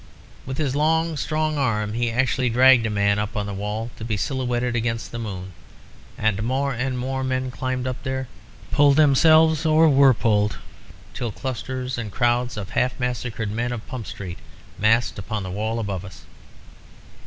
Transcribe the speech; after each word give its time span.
"With 0.47 0.57
his 0.57 0.75
long 0.75 1.15
strong 1.15 1.59
arm 1.59 1.93
he 1.93 2.09
actually 2.09 2.49
dragged 2.49 2.87
a 2.87 2.89
man 2.89 3.19
up 3.19 3.37
on 3.37 3.45
to 3.45 3.51
the 3.51 3.55
wall 3.59 3.91
to 3.97 4.03
be 4.03 4.17
silhouetted 4.17 4.75
against 4.75 5.11
the 5.11 5.19
moon, 5.19 5.53
and 6.17 6.41
more 6.41 6.73
and 6.73 6.97
more 6.97 7.23
men 7.23 7.51
climbed 7.51 7.85
up 7.85 8.01
there, 8.01 8.27
pulled 8.71 8.95
themselves 8.95 9.63
and 9.63 9.95
were 9.95 10.15
pulled, 10.15 10.57
till 11.13 11.31
clusters 11.31 11.99
and 11.99 12.11
crowds 12.11 12.57
of 12.57 12.69
the 12.69 12.73
half 12.73 12.99
massacred 12.99 13.51
men 13.51 13.71
of 13.71 13.85
Pump 13.85 14.07
Street 14.07 14.39
massed 14.79 15.19
upon 15.19 15.43
the 15.43 15.51
wall 15.51 15.77
above 15.77 16.03
us. 16.03 16.25